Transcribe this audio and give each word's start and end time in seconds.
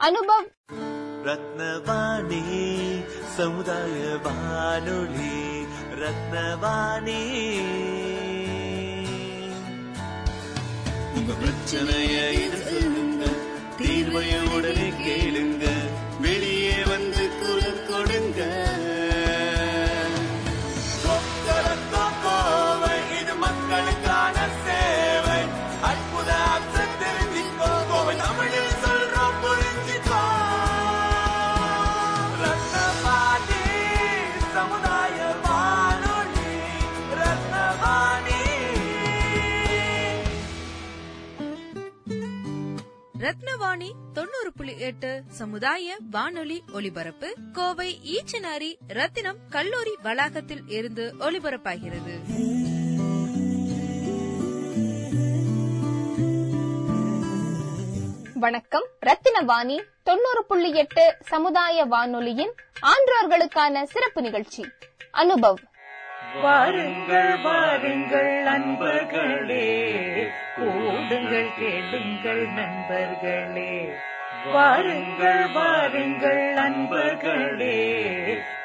அனுபவ் 0.00 0.46
ரத்னவாணி 1.24 2.42
சமுதாய 3.36 4.18
வானொலி 4.22 5.34
ரத்னவாணி. 6.00 7.20
உங்க 11.14 11.32
பிரச்சனைய 11.42 12.14
இது 12.30 12.60
ரத்னவாணி 43.20 43.90
தொண்ணூறு 44.12 44.52
புள்ளி 44.56 44.78
எட்டு 44.78 45.22
சமுதாய 45.28 45.96
வானொலி 46.10 46.62
ஒலிபரப்பு 46.72 47.34
கோவை 47.52 47.98
ஈச்சனாரி 48.04 48.76
ரத்தினம் 48.88 49.36
கல்லூரி 49.50 49.96
வளாகத்தில் 50.02 50.68
இருந்து 50.68 51.14
ஒலிபரப்பாகிறது. 51.18 52.18
வணக்கம். 58.34 58.86
ரத்தினவாணி 59.06 59.82
தொண்ணூறு 60.02 60.44
புள்ளி 60.48 60.70
எட்டு 60.72 61.16
சமுதாய 61.20 61.84
வானொலியின் 61.84 62.54
ஆன்றோர்களுக்கான 62.82 63.82
சிறப்பு 63.82 64.22
நிகழ்ச்சி. 64.22 64.64
அனுபவ். 65.12 65.68
வாருங்கள் 66.32 67.36
வாருங்கள் 67.40 68.42
நண்பர்களே. 68.42 69.92
கூடுங்கள் 70.56 71.52
கேளுங்கள் 71.54 72.48
நண்பர்களே. 72.48 74.02
வாருங்கள் 74.44 75.46
வாருங்கள் 75.46 76.52
நண்பர்களே. 76.52 78.04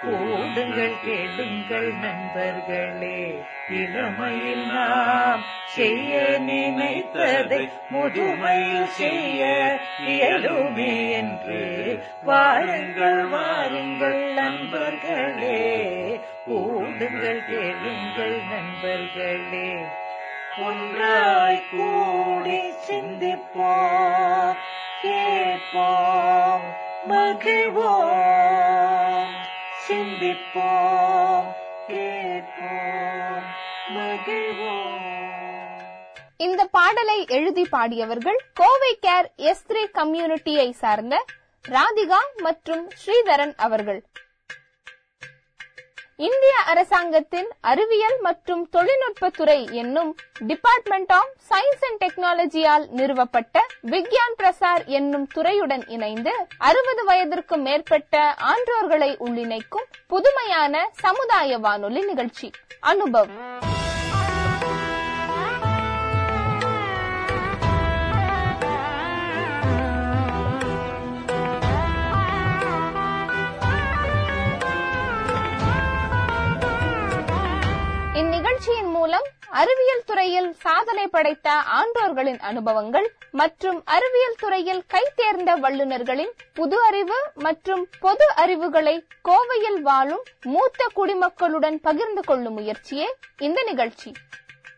கூடுங்கள் 0.04 0.94
கேளுங்கள் 1.04 1.94
நண்பர்களே. 1.94 3.44
இளமையில் 3.70 4.66
நாம் 4.66 5.42
செய்ய 5.64 6.40
நினைத்ததை 6.48 7.70
முதுமையில் 7.94 8.84
செய்ய 8.84 9.78
இயலுமே 10.08 11.12
என்று. 11.12 12.04
வாருங்கள் 12.24 13.26
வாருங்கள் 13.26 14.34
நண்பர்களே. 14.34 15.86
கூடுங்கள் 16.50 17.46
கேளுங்கள் 17.46 18.42
நண்பர்களே. 18.50 19.86
ஒன்றாய் 20.64 21.64
கூடி 21.72 22.62
சிந்திப்போம். 22.90 24.56
கேட்போம் 25.02 26.62
மகிழ்வோம். 27.10 29.34
சிந்திப்போம் 29.88 31.48
கேட்போம் 31.88 33.46
மகிழ்வோம். 33.96 34.94
இந்த 36.38 36.66
பாடலை 36.66 37.26
எழுதி 37.30 37.68
பாடியவர்கள் 37.72 38.40
கோவை 38.54 38.98
கேர் 39.02 39.28
எஸ் 39.36 39.64
த்ரீ 39.68 39.86
கம்யூனிட்டியை 39.94 40.72
சார்ந்த 40.72 41.26
ராதிகா 41.70 42.20
மற்றும் 42.38 42.90
ஸ்ரீதரன் 43.06 43.54
அவர்கள். 43.58 44.04
இந்திய 46.20 46.56
அரசாங்கத்தின் 46.66 47.48
அறிவியல் 47.62 48.18
மற்றும் 48.22 48.70
தொழில்நுட்பத்துறை 48.72 49.72
என்னும் 49.72 50.16
டிபார்ட்மெண்ட் 50.40 51.12
ஆஃப் 51.12 51.34
சயின்ஸ் 51.50 51.84
அண்ட் 51.88 52.00
டெக்னாலஜியால் 52.04 52.86
நிறுவப்பட்ட 52.90 53.66
விக்யான் 53.82 54.38
பிரசார் 54.38 54.86
என்னும் 54.86 55.28
துறையுடன் 55.36 55.84
இணைந்து 55.88 56.34
அறுபது 56.58 57.04
வயதிற்கும் 57.06 57.62
மேற்பட்ட 57.62 58.36
ஆன்றோர்களை 58.38 59.18
உள்ளிணைக்கும் 59.20 59.88
புதுமையான 60.08 60.90
சமுதாய 61.02 61.58
வானொலி 61.58 62.02
நிகழ்ச்சி. 62.02 62.52
அனுபவ் 62.82 63.30
துறையில் 80.16 80.52
சாதனை 80.62 81.06
படைத்த 81.08 81.48
ஆன்றோர்களின் 81.78 82.38
அனுபவங்கள் 82.50 83.08
மற்றும் 83.32 83.80
அறிவியல் 83.86 84.38
துறையில் 84.38 84.84
கைதேர்ந்த 84.94 85.52
வல்லுநர்களின் 85.64 86.32
புது 86.54 86.78
அறிவு 86.82 87.18
மற்றும் 87.46 87.84
பொது 88.00 88.26
அறிவுகளை 88.36 88.94
கோவையில் 89.30 89.80
வாழும் 89.88 90.22
மூத்த 90.54 90.88
குடிமக்களுடன் 90.96 91.78
பகிர்ந்து 91.88 92.22
கொள்ளும் 92.22 92.54
முயற்சியே 92.54 93.08
இந்த 93.40 93.64
நிகழ்ச்சி. 93.64 94.12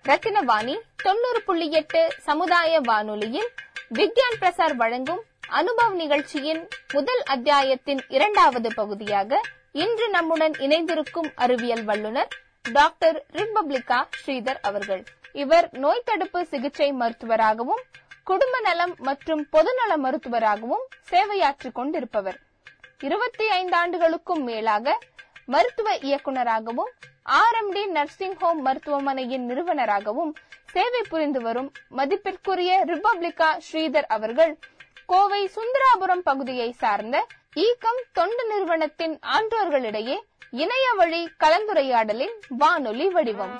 ரத்தினவாணி 0.06 0.76
தொண்ணூறு 1.03 1.42
புள்ளி 1.42 1.68
எட்டு 1.72 2.02
சமுதாய 2.28 2.80
வானொலியில் 2.80 3.52
விக்யான் 4.00 4.40
பிரசார் 4.42 4.76
வழங்கும் 4.76 5.22
அனுபவ் 5.62 5.96
நிகழ்ச்சியின் 6.02 6.64
முதல் 6.94 7.24
அத்தியாயத்தின் 7.36 8.03
இரண்டாவது 8.08 8.72
பகுதியாக 8.74 9.42
இன்று 9.84 10.09
நம்முடன் 10.09 10.58
இணைந்திருக்கும் 10.68 11.31
அறிவியல் 11.36 11.84
வல்லுநர் 11.84 12.34
டாக்டர் 12.74 13.20
ரிப்பப்ளிகா 13.34 14.02
ஸ்ரீதர் 14.18 14.62
அவர்கள். 14.62 15.03
இவர் 15.38 15.68
நோய் 15.84 16.06
தடுப்பு 16.09 16.40
சிகிச்சை 16.52 16.90
மருத்துவராகவும் 17.02 17.81
குடும்ப 18.30 18.56
நலம் 18.59 18.94
மற்றும் 19.08 19.42
பொதுநல 19.53 19.92
மருத்துவராகவும் 20.06 20.86
சேவையாற்றிக் 21.12 21.78
கொண்டிருப்பவர். 21.80 22.38
இருபத்தி 23.00 23.46
ஐந்து 23.59 23.76
ஆண்டுகளுக்கும் 23.81 24.44
மேலாக 24.44 24.96
மருத்துவ 25.46 25.90
இயக்குநராகவும் 26.08 26.92
R 27.40 27.58
M 27.59 27.72
D 27.76 27.84
nursing 27.97 28.38
home 28.42 28.59
மருத்துவமனையின் 28.62 29.46
நிறுவனராகவும் 29.50 30.31
சேவை 30.74 31.02
புரிந்து 31.12 31.42
வரும் 31.42 31.70
மதிப்பிற்குரிய 32.00 32.72
ரிபப்ளிகா 32.92 33.50
ஸ்ரீதர் 33.68 34.09
அவர்கள் 34.18 34.53
கோவை 35.06 35.42
சுந்தராபுரம் 35.56 36.24
பகுதியை 36.30 36.70
சார்ந்த 36.81 37.18
ஈக்கம் 37.66 38.02
தொண்டு 38.14 38.44
நிறுவனத்தின் 38.47 39.16
ஆன்றோர்களிடையே 39.36 40.18
இணைய 40.64 40.88
வழி 40.97 41.22
கலந்துரையாடலின் 41.44 42.36
வானொலி 42.62 43.08
வடிவம். 43.09 43.56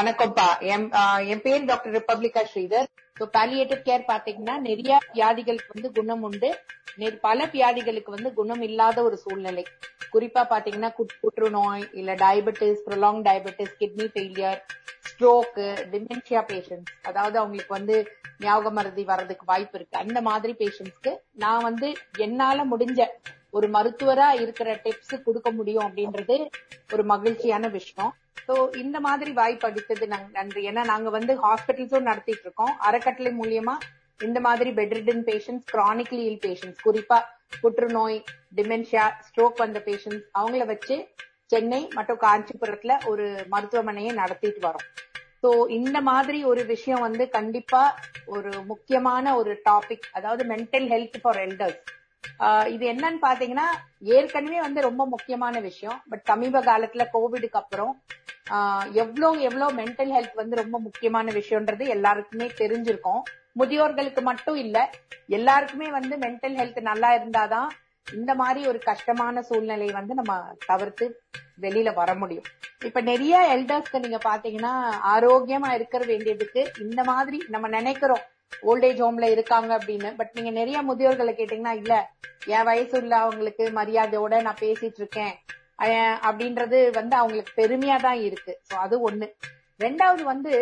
வணக்கம்ப்பா. 0.00 0.46
என் 0.72 0.84
என் 1.32 1.40
பேர் 1.44 1.66
doctor 1.70 1.94
Republica 1.96 2.42
Sridhar. 2.50 2.86
So 3.16 3.24
palliative 3.34 3.80
care 3.88 4.04
பாத்தீங்கன்னா 4.10 4.54
நிறைய 4.66 4.98
வியாதிகளுக்கு 5.16 5.74
வந்து 5.74 5.88
குணம் 5.96 6.22
உண்டு. 6.28 6.48
பல 7.26 7.46
வியாதிகளுக்கு 7.54 8.10
வந்து 8.14 8.30
குணம் 8.38 8.62
இல்லாத 8.68 9.02
ஒரு 9.08 9.16
சூழ்நிலை. 9.24 9.64
குறிப்பா 10.12 10.42
பாத்தீங்கன்னா 10.52 10.90
புற்றுநோய் 11.22 11.84
இல்ல 12.00 12.14
diabetes 12.22 12.80
prolong 12.86 13.20
diabetes 13.28 13.74
kidney 13.82 14.06
failure 14.14 14.60
stroke 15.08 15.66
dementia 15.92 16.42
patients 16.52 16.94
அதாவது 17.10 17.38
அவங்களுக்கு 17.42 17.76
வந்து 17.78 17.98
ஞாபக 18.46 18.72
மருதி 18.78 19.04
வர்றதுக்கு 19.12 19.50
வாய்ப்பு 19.52 19.78
இருக்கு. 19.78 20.00
அந்த 20.04 20.20
மாதிரி 20.30 20.54
பேஷண்ட்ஸ்க்கு 20.62 21.14
நான் 21.44 21.66
வந்து 21.68 21.90
என்னால 22.28 22.64
முடிஞ்ச 22.72 23.00
ஒரு 23.58 23.68
மருத்துவரா 23.76 24.30
இருக்கிற 24.44 24.70
டிப்ஸ் 24.86 25.14
கொடுக்க 25.28 25.50
முடியும் 25.60 25.86
அப்படின்றது 25.88 26.38
ஒரு 26.94 27.04
மகிழ்ச்சியான 27.12 27.68
விஷயம். 27.78 28.12
சோ 28.36 28.54
இந்த 28.76 28.96
மாதிரி 29.00 29.30
வாய்ப்பு 29.32 29.66
அடித்தது 29.68 30.06
நன்றி. 30.38 30.62
ஏன்னா 30.70 30.84
நாங்க 30.84 31.10
வந்து 31.10 31.32
ஹாஸ்பிட்டல்ஸும் 31.44 32.08
நடத்திட்டு 32.10 32.46
இருக்கோம் 32.46 32.72
அறக்கட்டளை 32.88 33.32
மூலியமா 33.40 33.74
இந்த 34.20 34.38
மாதிரி 34.40 34.70
bedridden 34.70 35.22
patients 35.28 35.68
chronically 35.72 36.22
ill 36.30 36.42
patients 36.46 36.82
குறிப்பா 36.86 37.18
புற்றுநோய் 37.60 38.18
டிமென்ஷியா 38.56 39.04
ஸ்ட்ரோக் 39.26 39.62
வந்த 39.64 39.78
பேஷண்ட்ஸ் 39.86 40.26
அவங்கள 40.40 40.64
வச்சு 40.66 40.96
சென்னை 41.46 41.80
மற்றும் 41.94 42.20
காஞ்சிபுரத்துல 42.20 42.96
ஒரு 43.06 43.28
மருத்துவமனையை 43.50 44.12
நடத்திட்டு 44.12 44.60
வரோம். 44.68 44.88
சோ 45.42 45.50
இந்த 45.68 45.98
மாதிரி 46.00 46.38
ஒரு 46.44 46.62
விஷயம் 46.64 47.00
வந்து 47.00 47.24
கண்டிப்பா 47.28 47.82
ஒரு 48.26 48.50
முக்கியமான 48.66 49.34
ஒரு 49.36 49.52
டாபிக் 49.68 50.06
அதாவது 50.12 50.42
மென்டல் 50.44 50.86
ஹெல்த் 50.92 51.18
ஃபார் 51.22 51.40
எல்டர்ஸ் 51.46 51.80
இது 52.66 52.84
என்னன்னு 52.92 53.18
பாத்தீங்கன்னா 53.22 53.66
ஏற்கனவே 54.00 54.60
வந்து 54.60 54.80
ரொம்ப 54.80 55.06
முக்கியமான 55.06 55.60
விஷயம். 55.60 56.02
பட் 56.08 56.24
சமீப 56.24 56.60
காலத்துல 56.60 57.06
கோவிடுக்கு 57.12 57.60
அப்புறம் 57.62 58.02
ஆஹ் 58.50 58.92
எவ்வளோ 58.92 59.30
எவ்வளோ 59.30 59.66
மென்டல் 59.72 60.12
ஹெல்த் 60.12 60.34
வந்து 60.34 60.56
ரொம்ப 60.56 60.78
முக்கியமான 60.78 61.32
விஷயம்ன்றது 61.32 61.88
எல்லாருக்குமே 61.88 62.46
தெரிஞ்சிருக்கும். 62.46 63.20
முதியோர்களுக்கு 63.58 64.20
மட்டும் 64.20 64.54
இல்ல 64.54 64.90
எல்லாருக்குமே 65.26 65.90
வந்து 65.90 66.16
மென்டல் 66.16 66.56
ஹெல்த் 66.56 66.80
நல்லா 66.80 67.10
இருந்தாதான் 67.14 67.68
இந்த 68.12 68.34
மாதிரி 68.34 68.66
ஒரு 68.66 68.78
கஷ்டமான 68.78 69.42
சூழ்நிலை 69.42 69.88
வந்து 69.92 70.14
நம்ம 70.14 70.34
தவிர்த்து 70.66 71.06
வெளியில 71.60 71.94
வர 71.94 72.14
முடியும். 72.14 72.44
இப்ப 72.84 73.00
நிறைய 73.00 73.56
எல்டர்ஸ்க்கு 73.56 73.98
நீங்க 73.98 74.18
பாத்தீங்கன்னா 74.24 74.72
ஆரோக்கியமா 75.14 75.70
இருக்க 75.74 75.98
வேண்டியதுக்கு 75.98 76.72
இந்த 76.78 77.04
மாதிரி 77.04 77.40
நம்ம 77.48 77.68
நினைக்கிறோம். 77.68 78.24
ஓல்டேஜ் 78.62 79.02
ஹோம்ல 79.02 79.30
இருக்காங்க 79.30 79.78
அப்படின்னு. 79.78 80.16
பட் 80.16 80.30
நீங்க 80.32 80.50
நிறைய 80.50 80.82
முதியோர்களை 80.82 81.34
கேட்டீங்கன்னா 81.34 81.76
இல்ல 81.76 82.10
என் 82.46 82.62
வயசு 82.62 83.00
உள்ள 83.00 83.16
அவங்களுக்கு 83.16 83.70
மரியாதையோட 83.74 84.40
நான் 84.40 84.56
பேசிட்டு 84.60 84.92
இருக்கேன். 84.96 85.34
அஹ் 85.78 86.16
அப்படின்றது 86.22 86.92
வந்து 86.92 87.16
அவங்களுக்கு 87.16 87.62
பெருமையா 87.62 88.00
தான் 88.00 88.20
இருக்கு. 88.20 88.60
சோ 88.70 88.76
அது 88.76 89.10
ஒண்ணு. 89.10 89.32
ரெண்டாவது 89.84 90.22
வந்து 90.32 90.52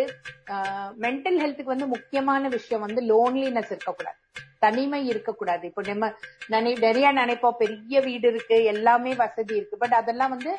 மென்டல் 1.04 1.38
ஹெல்த்துக்கு 1.42 1.72
வந்து 1.74 1.86
முக்கியமான 1.86 2.48
விஷயம் 2.48 2.84
வந்து 2.86 3.02
லோன்லினஸ் 3.10 3.72
இருக்கக்கூடாது. 3.74 4.18
தனிமை 4.64 5.00
இருக்கக்கூடாது. 5.06 5.64
இப்போ 5.66 5.82
நம்ம 5.90 6.06
நினை 6.48 6.72
நிறைய 6.86 7.08
நினைப்போம். 7.12 7.60
பெரிய 7.64 8.00
வீடு 8.00 8.28
இருக்கு. 8.28 8.56
எல்லாமே 8.74 9.14
வசதி 9.14 9.54
இருக்கு. 9.56 9.76
பட் 9.76 9.96
அதெல்லாம் 10.00 10.32
வந்து 10.36 10.52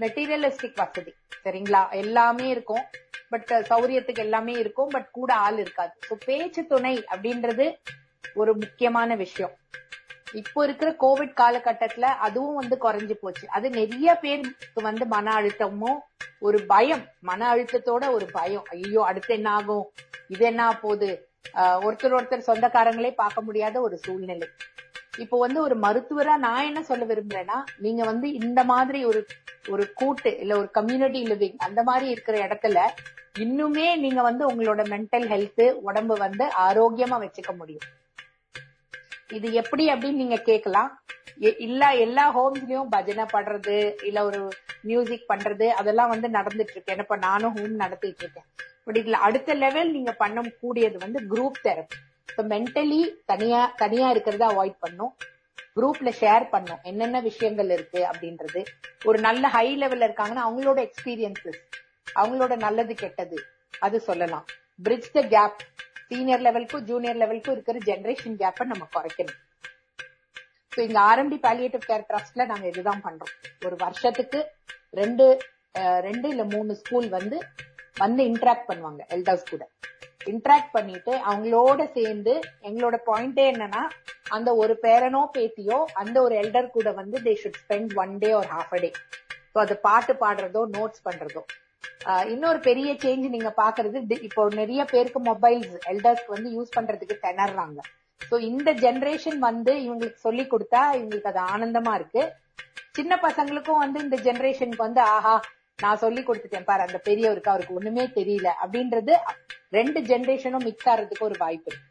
மெட்டீரியலிஸ்டிக் 0.00 0.80
வசதி. 0.82 1.12
சரிங்களா? 1.44 1.82
எல்லாமே 2.04 2.46
இருக்கும். 2.48 2.84
பட் 3.32 3.50
சௌரியத்துக்கு 3.70 4.24
எல்லாமே 4.28 4.54
இருக்கும். 4.64 4.88
பட் 4.88 5.10
கூட 5.18 5.30
ஆள் 5.46 5.58
இருக்காது. 5.58 5.94
ஸோ 6.08 6.16
பேச்சு 6.24 6.62
துணை 6.72 6.94
அப்படின்றது 7.14 7.66
ஒரு 8.34 8.52
முக்கியமான 8.54 9.14
விஷயம். 9.14 9.54
இப்போ 10.32 10.64
இருக்கிற 10.64 10.96
கோவிட் 11.00 11.34
காலகட்டத்துல 11.40 12.00
அதுவும் 12.00 12.54
வந்து 12.54 12.78
குறைஞ்சு 12.82 13.12
போச்சு. 13.12 13.48
அது 13.48 13.70
நிறைய 13.70 14.14
பேருக்கு 14.14 14.82
வந்து 14.82 15.06
மன 15.06 15.32
அழுத்தமும் 15.40 15.98
ஒரு 16.38 16.62
பயம் 16.62 17.04
மன 17.20 17.54
அழுத்தத்தோட 17.54 18.12
ஒரு 18.12 18.26
பயம். 18.32 18.64
ஐயோ 18.70 19.02
அடுத்து 19.02 19.34
என்ன 19.34 19.50
ஆகும் 19.50 19.90
இது 20.28 20.44
என்ன 20.44 20.78
போகுது? 20.80 21.28
ஆஹ் 21.54 21.78
ஒருத்தர் 21.80 22.16
ஒருத்தர் 22.16 22.46
சொந்தக்காரங்களே 22.46 23.14
பார்க்க 23.14 23.40
முடியாத 23.40 23.80
ஒரு 23.80 23.98
சூழ்நிலை. 23.98 24.48
இப்போ 25.18 25.38
வந்து 25.38 25.62
ஒரு 25.62 25.78
மருத்துவரா 25.78 26.36
நான் 26.36 26.64
என்ன 26.64 26.82
சொல்ல 26.82 27.04
விரும்புறேன்னா 27.04 27.62
நீங்க 27.76 28.04
வந்து 28.04 28.32
இந்த 28.32 28.64
மாதிரி 28.64 29.04
ஒரு 29.04 29.26
ஒரு 29.68 29.92
கூட்டு 29.92 30.38
இல்ல 30.38 30.56
ஒரு 30.56 30.70
கம்யூனிட்டி 30.70 31.24
லிவிங் 31.24 31.56
அந்த 31.56 31.82
மாதிரி 31.82 32.10
இருக்கிற 32.10 32.46
இடத்துல 32.46 32.78
இன்னுமே 33.38 33.96
நீங்க 33.96 34.22
வந்து 34.22 34.46
உங்களோட 34.48 34.82
மென்டல் 34.84 35.26
ஹெல்த் 35.28 35.72
உடம்பு 35.72 36.16
வந்து 36.16 36.44
ஆரோக்கியமா 36.44 37.26
வச்சுக்க 37.26 37.56
முடியும். 37.56 37.82
இது 39.34 39.52
எப்படி 39.52 39.88
அப்படின்னு 39.88 40.12
நீங்க 40.12 40.36
கேட்கலாம் 40.36 40.90
எ- 41.40 41.56
இல்ல 41.58 41.94
எல்லா 41.94 42.24
ஹோம்ஸ்லயும் 42.36 42.86
பஜனை 42.90 43.24
பாடுறது 43.24 44.04
இல்ல 44.04 44.24
ஒரு 44.24 44.48
மியூசிக் 44.82 45.30
பண்றது 45.30 45.66
அதெல்லாம் 45.68 46.08
வந்து 46.08 46.28
நடந்துட்டு 46.28 46.70
இருக்கு. 46.70 46.96
இப்ப 46.98 47.16
நானும் 47.16 47.54
ஹோம் 47.56 47.74
நடத்திட்டு 47.74 48.24
இருக்கேன். 48.24 48.44
பட் 48.84 48.98
இதுல 48.98 49.10
அடுத்த 49.10 49.54
லெவல் 49.54 49.90
நீங்க 49.90 50.12
பண்ண 50.12 50.42
கூடியது 50.60 50.98
வந்து 50.98 51.20
குரூப் 51.30 51.60
தெரப்பி 51.64 51.98
இப்ப 52.30 52.42
மென்டலி 52.42 53.00
தனியா 53.24 53.74
தனியா 53.76 54.12
இருக்கிறத 54.12 54.44
அவாய்ட் 54.50 54.76
பண்ணும். 54.80 55.16
குரூப்ல 55.76 56.12
ஷேர் 56.20 56.48
பண்ணும். 56.48 56.78
என்னென்ன 56.82 57.20
விஷயங்கள் 57.20 57.70
இருக்கு 57.70 58.06
அப்படின்றது. 58.10 58.64
ஒரு 59.04 59.20
நல்ல 59.20 59.48
ஹை 59.48 59.78
லெவல்ல 59.78 60.08
இருக்காங்கன்னா 60.08 60.42
அவங்களோட 60.48 60.80
எக்ஸ்பீரியன்சஸ் 60.80 61.60
அவங்களோட 62.14 62.56
நல்லது 62.56 62.94
கெட்டது 62.94 63.38
அது 63.78 64.00
சொல்லலாம். 64.00 64.44
பிரிட்ஜ் 64.82 65.10
த 65.12 65.20
கேப் 65.20 65.56
சீனியர் 66.10 66.44
லெவலுக்கும் 66.46 66.86
ஜூனியர் 66.90 67.20
லெவலுக்கும் 67.22 67.54
இருக்கிற 67.56 67.78
ஜென்ரேஷன் 67.88 68.38
கேப்பை 68.42 68.64
நம்ம 68.72 68.86
குறைக்கணும். 68.96 69.40
ஸோ 70.72 70.80
இங்க 70.86 70.98
ஆர்எம்டி 71.10 71.38
பாலியேட்டிவ் 71.46 71.84
கேர் 71.90 72.06
ட்ரஸ்ட்ல 72.10 72.44
நாங்க 72.52 72.66
இதுதான் 72.72 73.04
பண்றோம். 73.06 73.34
ஒரு 73.66 73.76
வருஷத்துக்கு 73.84 74.40
ரெண்டு 75.00 75.26
ரெண்டு 76.06 76.26
இல்ல 76.32 76.42
மூணு 76.54 76.72
ஸ்கூல் 76.80 77.08
வந்து 77.18 77.36
வந்து 78.02 78.22
இன்ட்ராக்ட் 78.30 78.68
பண்ணுவாங்க 78.70 79.02
எல்டர்ஸ் 79.14 79.50
கூட. 79.52 79.62
இன்ட்ராக்ட் 80.32 80.74
பண்ணிட்டு 80.76 81.12
அவங்களோட 81.30 81.80
சேர்ந்து 81.96 82.34
எங்களோட 82.68 82.96
பாயிண்டே 83.08 83.44
என்னன்னா 83.52 83.82
அந்த 84.36 84.50
ஒரு 84.62 84.74
பேரனோ 84.84 85.22
பேத்தியோ 85.34 85.78
அந்த 86.02 86.16
ஒரு 86.26 86.34
எல்டர் 86.42 86.74
கூட 86.76 86.90
வந்து 87.00 87.16
they 87.26 87.34
should 87.42 87.60
spend 87.62 87.92
one 88.02 88.14
day 88.22 88.30
ஒரு 88.40 88.48
ஹாஃப் 88.54 88.72
அ 88.76 88.80
டே 88.84 88.90
ஸோ 89.52 89.58
அது 89.64 89.74
பாட்டு 89.86 90.14
பாடுறதோ 90.22 90.62
நோட்ஸ் 90.76 91.04
பண்றதோ. 91.08 91.42
இன்னொரு 92.32 92.58
பெரிய 92.68 92.90
சேஞ்ச் 93.04 93.26
நீங்க 93.34 93.50
பாக்குறது 93.62 94.18
இப்போ 94.28 94.42
நிறைய 94.60 94.82
பேருக்கு 94.92 95.20
மொபைல்ஸ் 95.30 95.74
எல்டர்ஸ்க்கு 95.92 96.34
வந்து 96.36 96.50
யூஸ் 96.56 96.74
பண்றதுக்கு 96.76 97.16
திணறாங்க. 97.26 97.78
சோ 98.20 98.34
இந்த 98.50 98.70
ஜெனரேஷன் 98.84 99.38
வந்து 99.48 99.72
இவங்களுக்கு 99.86 100.20
சொல்லி 100.26 100.44
கொடுத்தா 100.52 100.82
இவங்களுக்கு 100.98 101.30
அது 101.32 101.40
ஆனந்தமா 101.54 101.92
இருக்கு. 101.98 102.22
சின்ன 102.98 103.12
பசங்களுக்கும் 103.26 103.82
வந்து 103.84 103.98
இந்த 104.06 104.16
ஜெனரேஷனுக்கு 104.26 104.86
வந்து 104.88 105.02
ஆஹா 105.14 105.34
நான் 105.82 106.00
சொல்லி 106.02 106.20
கொடுத்துட்டேன் 106.26 106.68
பாரு 106.68 106.82
அந்த 106.86 106.98
பெரியவருக்கு 107.08 107.52
அவருக்கு 107.52 107.78
ஒண்ணுமே 107.78 108.04
தெரியல. 108.18 108.48
அப்படின்றது 108.64 109.14
ரெண்டு 109.78 110.00
ஜெனரேஷனும் 110.10 110.66
மிக்ஸ் 110.68 110.88
ஆறதுக்கு 110.92 111.28
ஒரு 111.30 111.36
வாய்ப்பு 111.44 111.70
இருக்கு. 111.70 111.90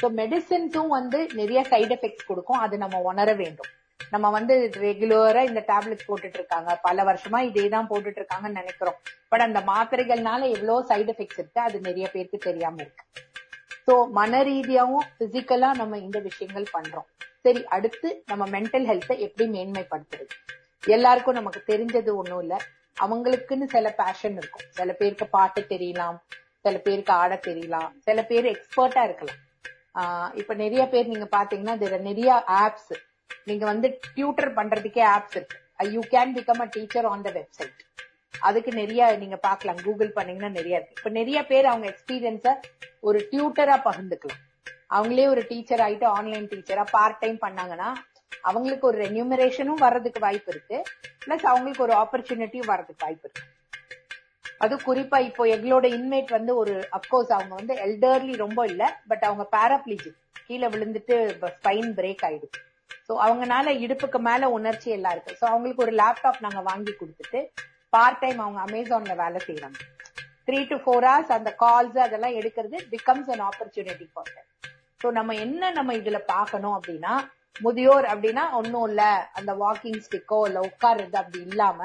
ஸோ 0.00 0.08
மெடிசின்ஸும் 0.20 0.94
வந்து 0.98 1.18
நிறைய 1.40 1.60
சைடு 1.72 1.92
எஃபெக்ட்ஸ் 1.96 2.28
கொடுக்கும். 2.30 2.62
அது 2.64 2.74
நம்ம 2.84 3.00
உணர 3.10 3.28
வேண்டும். 3.42 3.70
நம்ம 4.10 4.30
வந்து 4.30 4.70
ரெகுலரா 4.74 5.42
இந்த 5.46 5.64
டேப்லெட் 5.66 6.06
போட்டுட்டு 6.08 6.34
இருக்காங்க 6.34 6.78
பல 6.82 7.04
வருஷமா 7.04 7.40
இதே 7.40 7.68
தான் 7.68 7.88
போட்டுட்டு 7.88 8.20
இருக்காங்கன்னு 8.20 8.60
நினைக்கிறோம். 8.60 8.98
பட் 9.28 9.40
அந்த 9.40 9.60
மாத்திரைகள்னால 9.60 10.50
எவ்வளவு 10.50 10.86
சைடு 10.86 11.12
எஃபெக்ட்ஸ் 11.14 11.38
இருக்கு 11.38 11.60
அது 11.60 11.80
நிறைய 11.80 12.10
பேருக்கு 12.12 12.38
தெரியாம 12.38 12.82
இருக்கு. 12.82 13.04
சோ 13.86 14.10
மன 14.10 14.42
ரீதியாவும் 14.42 15.06
பிசிக்கலா 15.18 15.74
நம்ம 15.74 15.98
இந்த 15.98 16.18
விஷயங்கள் 16.18 16.66
பண்றோம். 16.72 17.06
சரி 17.42 17.66
அடுத்து 17.66 18.22
நம்ம 18.26 18.46
மென்டல் 18.46 18.86
ஹெல்த்தை 18.86 19.18
எப்படி 19.18 19.50
மேன்மைப்படுத்துறது? 19.50 20.32
எல்லாருக்கும் 20.86 21.34
நமக்கு 21.34 21.62
தெரிஞ்சது 21.66 22.14
ஒண்ணும் 22.14 22.40
இல்ல. 22.40 22.56
அவங்களுக்குன்னு 23.00 23.64
சில 23.64 23.90
பேஷன் 23.90 24.36
இருக்கும். 24.36 24.66
சில 24.68 24.92
பேருக்கு 24.92 25.26
பாட்டு 25.26 25.66
தெரியலாம் 25.68 26.16
சில 26.60 26.78
பேருக்கு 26.78 27.12
ஆட 27.12 27.40
தெரியலாம் 27.46 27.90
சில 27.98 28.24
பேர் 28.24 28.44
எக்ஸ்பர்ட்டா 28.44 29.04
இருக்கலாம். 29.04 29.36
ஆஹ் 29.94 30.34
இப்ப 30.34 30.54
நிறைய 30.54 30.88
பேர் 30.88 31.06
நீங்க 31.06 31.28
பாத்தீங்கன்னா 31.36 31.98
நிறைய 32.00 32.44
ஆப்ஸ் 32.46 32.92
நீங்க 33.48 33.64
வந்து 33.64 33.88
டியூட்டர் 34.14 34.52
பண்றதுக்கே 34.58 35.02
ஆப்ஸ் 35.14 35.36
இருக்கு. 35.36 35.58
You 35.94 36.00
can 36.14 36.32
become 36.36 36.62
a 36.64 36.68
teacher 36.76 37.06
on 37.06 37.24
the 37.26 37.30
website 37.38 37.80
அதுக்கு 38.48 38.70
நிறைய 38.72 39.02
நீங்க 39.22 39.36
பாக்கலாம் 39.46 39.80
கூகுள் 39.86 40.10
பண்ணீங்கன்னா 40.16 40.48
நிறைய 40.48 40.78
இருக்கு. 40.78 40.98
இப்ப 40.98 41.10
நிறைய 41.10 41.38
பேர் 41.46 41.66
அவங்க 41.66 41.86
எக்ஸ்பீரியன்ஸ 41.92 42.48
ஒரு 43.00 43.18
டியூட்டரா 43.32 43.76
பகிர்ந்துக்கலாம். 43.88 44.42
அவங்களே 44.90 45.26
ஒரு 45.28 45.42
டீச்சர் 45.50 45.82
ஆயிட்டு 45.86 46.06
ஆன்லைன் 46.18 46.46
டீச்சரா 46.52 46.84
பார்ட் 46.90 47.20
டைம் 47.20 47.38
பண்ணாங்கன்னா 47.46 47.88
அவங்களுக்கு 48.44 48.86
ஒரு 48.86 48.98
ரெனியூமரேஷனும் 49.04 49.82
வர்றதுக்கு 49.84 50.20
வாய்ப்பு 50.20 50.50
இருக்கு. 50.54 50.78
பிளஸ் 51.24 51.46
அவங்களுக்கு 51.52 51.82
ஒரு 51.82 51.94
ஆப்பர்ச்சுனிட்டியும் 51.94 52.70
வர்றதுக்கு 52.72 53.04
வாய்ப்பு 53.04 53.26
இருக்கு. 53.28 53.44
அது 54.58 54.74
குறிப்பா 54.86 55.18
இப்போ 55.20 55.42
எங்களோட 55.46 55.86
இன்மேட் 55.96 56.30
வந்து 56.36 56.56
ஒரு 56.56 56.74
அப்கோர்ஸ் 56.98 57.32
அவங்க 57.32 57.54
வந்து 57.54 57.74
எல்டர்லி 57.86 58.36
ரொம்ப 58.36 58.60
இல்ல 58.66 58.84
பட் 59.08 59.22
அவங்க 59.22 59.44
பேராப்ளிஜிக் 59.56 60.18
கீழே 60.46 60.68
விழுந்துட்டு 60.68 61.16
ஸ்பைன் 61.58 61.90
பிரேக் 61.98 62.24
ஆயிடுச்சு 62.28 62.60
சோ 63.08 63.12
அவங்கனால 63.26 63.72
இடுப்புக்கு 63.84 64.18
மேல 64.28 64.50
உணர்ச்சி 64.58 64.88
எல்லாம் 64.96 65.14
இருக்கு. 65.14 65.38
சோ 65.40 65.44
அவங்களுக்கு 65.52 65.84
ஒரு 65.86 65.94
லேப்டாப் 66.00 66.44
நாங்க 66.46 66.62
வாங்கி 66.70 66.92
கொடுத்துட்டு 67.00 67.40
பார்ட் 67.94 68.20
டைம் 68.22 68.40
அவங்க 68.44 68.60
அமேசான்ல 68.66 69.14
வேலை 69.22 69.40
செய்யறாங்க 69.46 69.78
த்ரீ 70.46 70.58
டு 70.70 70.76
ஃபோர் 70.82 71.06
ஹவர்ஸ் 71.08 71.32
அந்த 71.36 71.50
கால்ஸ் 71.62 71.98
அதெல்லாம் 72.06 72.36
எடுக்கிறது 72.40 72.76
becomes 72.94 73.30
an 73.34 73.44
opportunity 73.48 74.06
for 74.12 74.30
so 75.00 75.08
நம்ம 75.18 75.34
என்ன 75.44 75.70
நம்ம 75.70 75.94
இதுல 75.94 76.18
பாக்கணும் 76.34 76.76
அப்படின்னா 76.78 77.14
முதியோர் 77.56 78.06
அப்படின்னா 78.12 78.44
ஒன்னும் 78.58 78.86
இல்ல. 78.88 79.02
அந்த 79.38 79.52
வாக்கிங் 79.62 80.02
ஸ்டிக்கோ 80.04 80.38
இல்ல 80.48 80.58
உட்கார்றது 80.68 81.16
அப்படி 81.20 81.40
இல்லாம 81.48 81.80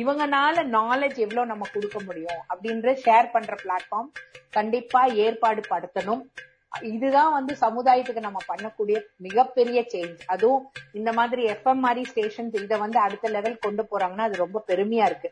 இவங்கனால 0.00 0.62
நாலேஜ் 0.76 1.18
எவ்வளவு 1.24 1.50
நம்ம 1.52 1.66
கொடுக்க 1.74 1.98
முடியும் 2.00 2.40
அப்படின்ற 2.52 2.92
ஷேர் 3.04 3.32
பண்ற 3.34 3.54
பிளாட்ஃபார்ம் 3.64 4.10
கண்டிப்பா 4.56 5.00
ஏற்பாடு 5.24 5.62
படுத்தணும். 5.72 6.22
இதுதான் 6.72 7.32
வந்து 7.32 7.52
சமுதாயத்துக்கு 7.60 8.20
நம்ம 8.20 8.40
பண்ணக்கூடிய 8.48 8.96
மிகப்பெரிய 9.16 9.78
சேஞ்ச் 9.92 10.20
அதுவும் 10.26 10.64
இந்த 10.92 11.10
மாதிரி 11.12 11.42
எஃப்எம் 11.46 11.84
மாதிரி 11.86 12.02
ஸ்டேஷன்ஸ் 12.10 12.56
இதை 12.62 12.78
வந்து 12.78 12.98
அடுத்த 12.98 13.28
லெவல் 13.28 13.62
கொண்டு 13.66 13.82
போறாங்கன்னா 13.90 14.26
அது 14.28 14.36
ரொம்ப 14.36 14.62
பெருமையா 14.66 15.06
இருக்கு. 15.10 15.30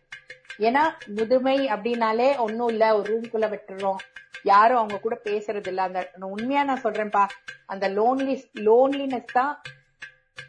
ஏன்னா 0.59 0.83
முதுமை 1.07 1.57
அப்படின்னாலே 1.75 2.28
ஒன்னும் 2.38 2.69
இல்ல 2.69 2.85
ஒரு 2.99 3.07
ரூம்குள்ள 3.12 3.49
விட்டுறோம். 3.55 4.00
யாரும் 4.43 4.81
அவங்க 4.81 4.99
கூட 4.99 5.21
பேசுறது 5.25 5.66
இல்ல. 5.66 5.83
அந்த 5.83 6.26
உண்மையா 6.35 6.62
நான் 6.62 6.85
சொல்றேன்ப்பா 6.85 7.25
அந்த 7.66 7.87
லோன்லி 7.88 8.35
லோன்லினஸ் 8.69 9.37
தான் 9.38 9.55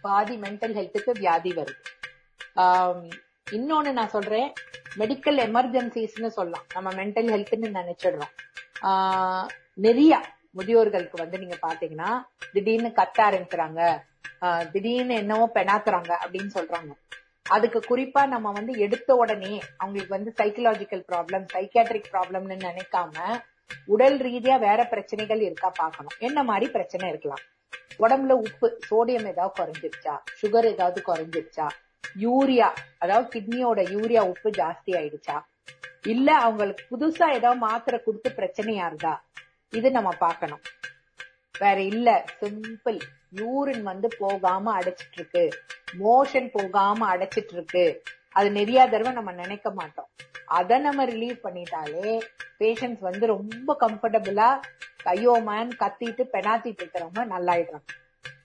பாதி 0.02 0.36
மென்டல் 0.38 0.76
ஹெல்த்துக்கு 0.80 1.12
வியாதி 1.20 1.52
வருது. 1.60 1.82
இன்னொன்னு 3.58 3.92
நான் 3.92 4.14
சொல்றேன் 4.16 4.50
மெடிக்கல் 5.00 5.40
எமர்ஜென்சிஸ்னு 5.48 6.30
சொல்லலாம். 6.38 6.66
நம்ம 6.76 6.90
மென்டல் 7.00 7.30
ஹெல்த்னு 7.34 7.70
நினைச்சிடுறோம். 7.80 8.34
நிறையா 9.86 9.86
நிறைய 9.86 10.14
முதியோர்களுக்கு 10.58 11.18
வந்து 11.24 11.38
நீங்க 11.44 11.58
பாத்தீங்கன்னா 11.68 12.12
திடீர்னு 12.54 12.92
கத்த 13.00 13.20
ஆரம்பிக்கிறாங்க. 13.28 13.82
திடீர்னு 14.74 15.16
என்னவோ 15.16 15.46
பெணாக்குறாங்க 15.54 16.12
அப்படின்னு 16.24 16.52
சொல்றாங்க. 16.58 16.92
அதுக்கு 17.46 17.80
குறிப்பா 17.90 18.22
நம்ம 18.28 18.52
வந்து 18.52 18.74
எடுத்த 18.86 19.16
உடனே 19.16 19.54
அவங்களுக்கு 19.78 20.16
வந்து 20.16 20.32
சைக்கலாஜிக்கல் 20.40 21.04
ப்ராப்ளம் 21.12 21.46
சைக்கேட்ரிக் 21.54 22.12
ப்ராப்ளம்னு 22.14 22.58
நினைக்காம 22.70 23.38
உடல் 23.88 24.18
ரீதியா 24.18 24.60
வேற 24.60 24.80
பிரச்சனைகள் 24.86 25.42
இருக்கா 25.42 25.70
பார்க்கணும். 25.70 26.16
என்ன 26.20 26.44
மாதிரி 26.44 26.72
பிரச்சனை 26.72 27.10
இருக்கலாம். 27.10 27.44
உடம்புல 28.00 28.34
உப்பு 28.46 28.68
சோடியம் 28.90 29.28
ஏதாவது 29.34 29.56
குறைஞ்சிருச்சா? 29.60 30.16
சுகர் 30.42 30.68
ஏதாவது 30.74 31.00
குறைஞ்சிருச்சா? 31.10 31.68
யூரியா 32.26 32.68
அதாவது 32.98 33.28
கிட்னியோட 33.34 33.80
யூரியா 33.96 34.22
உப்பு 34.34 34.50
ஜாஸ்தி 34.50 34.92
ஆயிடுச்சா? 35.00 35.38
இல்ல 36.04 36.28
அவங்களுக்கு 36.38 36.84
புதுசா 36.92 37.28
ஏதாவது 37.40 37.62
மாத்திரை 37.66 38.00
கொடுத்து 38.04 38.30
பிரச்சனையா 38.38 38.86
இருந்தா? 38.86 39.14
இது 39.74 39.92
நம்ம 39.92 40.10
பார்க்கணும். 40.26 40.62
வேற 41.56 41.78
இல்ல 41.92 42.10
சிம்பிள் 42.40 43.00
யூரின் 43.40 43.82
வந்து 43.82 44.08
போகாம 44.20 44.74
அடைச்சிட்டு 44.80 45.18
இருக்கு 45.20 45.44
மோஷன் 46.04 46.50
போகாம 46.52 47.08
அடைச்சிட்டு 47.16 47.54
இருக்கு 47.58 47.86
அது 48.38 48.52
நிறைய 48.52 48.80
தடவை 48.90 49.12
நம்ம 49.12 49.32
நினைக்க 49.32 49.68
மாட்டோம். 49.72 50.10
அதை 50.46 50.80
நம்ம 50.80 51.06
ரிலீவ் 51.06 51.38
பண்ணிட்டாலே 51.46 52.12
பேஷண்ட்ஸ் 52.60 53.04
வந்து 53.10 53.26
ரொம்ப 53.28 53.78
கம்ஃபர்டபுளா 53.80 54.50
கையோ 55.04 55.34
மேன் 55.50 55.72
கத்திட்டு 55.82 56.24
பெனாத்திட்டு 56.36 56.82
இருக்கிறவங்க 56.84 57.24
நல்லாயிடுறாங்க. 57.36 57.90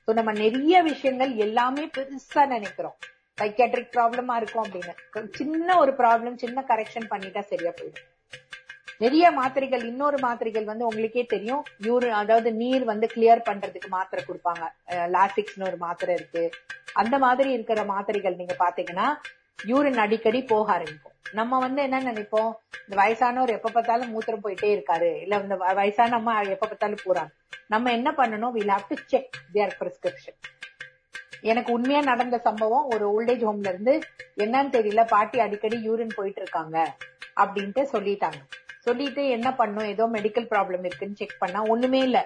ஸோ 0.06 0.12
நம்ம 0.18 0.32
நிறைய 0.32 0.82
விஷயங்கள் 0.82 1.32
எல்லாமே 1.46 1.84
பெருசா 1.96 2.46
நினைக்கிறோம். 2.46 2.96
சைக்கியாட்ரிக் 3.38 3.94
ப்ராப்ளமா 3.96 4.34
இருக்கும் 4.36 4.64
அப்படின்னு. 4.64 4.94
சின்ன 5.30 5.78
ஒரு 5.78 5.92
ப்ராப்ளம் 5.92 6.36
சின்ன 6.36 6.64
கரெக்ஷன் 6.70 7.10
பண்ணிட்டா 7.12 7.40
சரியா 7.52 7.72
போயிடும். 7.80 8.08
நிறைய 9.02 9.30
மாத்திரைகள் 9.30 9.84
இன்னொரு 9.84 10.18
மாத்திரைகள் 10.20 10.64
வந்து 10.64 10.86
உங்களுக்கே 10.86 11.24
தெரியும். 11.24 11.64
யூரி 11.78 12.08
அதாவது 12.08 12.54
நீர் 12.54 12.84
வந்து 12.84 13.06
கிளியர் 13.14 13.42
பண்றதுக்கு 13.50 13.86
மாத்திரை 13.88 14.24
கொடுப்பாங்க. 14.24 14.68
லாசிக்ஸ்னு 14.90 15.66
ஒரு 15.66 15.76
மாத்திரை 15.76 16.14
இருக்கு. 16.14 16.50
அந்த 16.92 17.18
மாதிரி 17.18 17.52
இருக்கிற 17.52 17.84
மாத்திரைகள் 17.84 18.34
நீங்க 18.34 18.56
பாத்தீங்கன்னா 18.58 19.14
யூரின் 19.64 19.96
அடிக்கடி 19.96 20.42
போக 20.42 20.72
ஆரம்பிக்கும். 20.72 21.12
நம்ம 21.32 21.58
வந்து 21.58 21.82
என்ன 21.82 22.00
நினைப்போம்? 22.02 22.52
இந்த 22.88 22.96
வயசானவர் 22.96 23.48
எப்ப 23.48 23.70
பார்த்தாலும் 23.70 24.20
மூத்திரம் 24.20 24.46
போயிட்டே 24.46 24.80
இருக்காரு. 24.80 25.20
இல்ல 25.20 25.36
இந்த 25.36 25.54
வ- 25.54 25.74
வயசான 25.74 26.16
அம்மா 26.16 26.40
எப்ப 26.40 26.66
பார்த்தாலும் 26.66 26.98
போறாங்க. 27.04 27.30
நம்ம 27.68 27.92
என்ன 27.92 28.10
பண்ணணும்? 28.10 28.50
Will 28.50 28.68
have 28.68 28.88
to 28.88 28.96
check 29.06 29.30
their 29.54 29.70
prescription 29.80 30.40
எனக்கு 31.40 31.72
உண்மையா 31.72 32.00
நடந்த 32.00 32.38
சம்பவம் 32.38 32.86
ஒரு 32.86 33.06
ஓல்டேஜ் 33.08 33.42
ஹோம்ல 33.42 33.68
இருந்து 33.68 34.00
என்னன்னு 34.36 34.70
தெரியல 34.70 35.06
பாட்டி 35.06 35.38
அடிக்கடி 35.38 35.90
யூரின் 35.90 36.14
போயிட்டு 36.14 36.40
இருக்காங்க 36.40 36.96
அப்படின்ட்டு 37.36 37.86
சொல்லிட்டாங்க. 37.92 38.61
சொல்லிட்டு 38.86 39.28
என்ன 39.28 39.48
பண்ணும் 39.54 39.90
ஏதோ 39.94 40.04
மெடிக்கல் 40.16 40.48
ப்ராப்ளம் 40.52 40.84
இருக்குன்னு 40.84 41.18
செக் 41.20 41.40
பண்ணா 41.42 41.60
ஒண்ணுமே 41.72 42.00
இல்ல. 42.08 42.18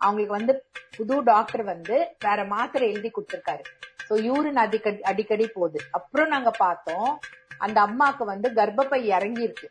அவங்களுக்கு 0.00 0.38
வந்து 0.38 0.54
புது 0.96 1.16
டாக்டர் 1.22 1.62
வந்து 1.64 1.96
வேற 2.20 2.44
மாத்திரை 2.44 2.86
எழுதி 2.92 3.10
கொடுத்திருக்காரு. 3.10 3.62
சோ 4.08 4.14
யூரின் 4.28 4.60
அடிக்கடி 4.64 5.00
அடிக்கடி 5.02 5.46
போகுது. 5.48 5.78
அப்புறம் 5.90 6.28
நாங்க 6.28 6.50
பார்த்தோம் 6.58 7.10
அந்த 7.58 7.78
அம்மாக்கு 7.86 8.24
வந்து 8.24 8.48
கர்ப்பப்பை 8.50 9.00
இறங்கி 9.16 9.42
இருக்கு 9.42 9.68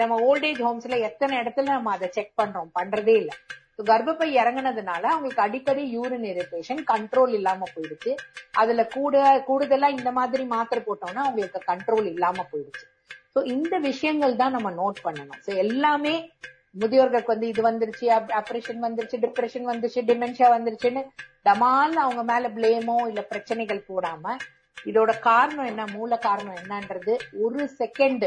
நம்ம 0.00 0.14
ஓல்டேஜ் 0.28 0.60
ஹோம்ஸ்ல 0.66 0.96
எத்தனை 1.00 1.34
இடத்துல 1.38 1.70
நம்ம 1.76 1.92
அதை 1.92 2.08
செக் 2.08 2.32
பண்றோம்? 2.40 2.70
பண்றதே 2.78 3.14
இல்ல. 3.22 3.32
கர்ப்பப்பை 3.90 4.28
இறங்குனதுனால 4.40 5.02
அவங்களுக்கு 5.12 5.42
அடிக்கடி 5.42 5.82
யூரின் 5.96 6.26
இரிட்டேஷன் 6.32 6.82
கண்ட்ரோல் 6.92 7.32
இல்லாம 7.38 7.66
போயிடுச்சு. 7.74 8.12
அதுல 8.52 8.84
கூட 8.86 9.16
கூடுதலா 9.48 9.88
இந்த 9.98 10.12
மாதிரி 10.12 10.44
மாத்திரை 10.44 10.82
போட்டோம்னா 10.86 11.22
அவங்களுக்கு 11.28 11.60
கண்ட்ரோல் 11.72 12.08
இல்லாம 12.12 12.46
போயிடுச்சு. 12.52 12.84
சோ 13.36 13.40
இந்த 13.54 13.74
விஷயங்கள் 13.78 14.34
தான் 14.40 14.54
நம்ம 14.56 14.68
நோட் 14.78 14.98
பண்ணணும். 15.06 15.40
சோ 15.46 15.50
எல்லாமே 15.62 16.12
முதியோர்களுக்கு 16.82 17.32
வந்து 17.32 17.48
இது 17.52 17.62
வந்துருச்சு 17.68 18.06
அப்ரேஷன் 18.38 18.78
வந்துருச்சு 18.84 19.16
டிப்ரெஷன் 19.24 19.66
வந்துருச்சு 19.70 20.02
டிமென்ஷியா 20.10 20.48
வந்துருச்சுன்னு 20.54 21.02
டமால்னு 21.46 22.00
அவங்க 22.04 22.22
மேல 22.30 22.48
பிளேமோ 22.56 22.96
இல்ல 23.10 23.22
பிரச்சனைகள் 23.32 23.80
போடாம 23.88 24.34
இதோட 24.90 25.12
காரணம் 25.18 25.68
என்ன 25.70 25.84
மூல 25.96 26.16
காரணம் 26.26 26.58
என்னன்றது 26.62 27.14
ஒரு 27.44 27.60
செகண்ட் 27.80 28.26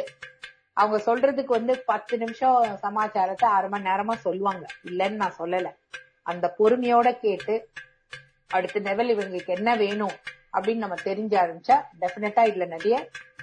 அவங்க 0.73 0.97
சொல்றதுக்கு 1.07 1.53
வந்து 1.57 1.73
பத்து 1.91 2.17
நிமிஷம் 2.17 2.77
சமாச்சாரத்தை 2.83 3.49
அரை 3.49 3.69
மணி 3.69 3.87
நேரமா 3.89 4.15
சொல்லுவாங்க. 4.25 4.65
இல்லைன்னு 4.89 5.21
நான் 5.23 5.39
சொல்லல. 5.39 5.71
அந்த 6.31 6.45
பொறுமையோட 6.59 7.07
கேட்டு 7.25 7.55
அடுத்த 8.51 8.79
லெவல் 8.89 9.11
இவங்களுக்கு 9.15 9.55
என்ன 9.57 9.75
வேணும் 9.75 10.15
அப்படின்னு 10.55 10.83
நம்ம 10.85 10.99
தெரிஞ்ச 11.09 11.33
ஆரம்பிச்சா 11.43 11.77
டெபினட்டா 12.03 12.43
இதுல 12.51 12.67
நிறைய 12.75 12.95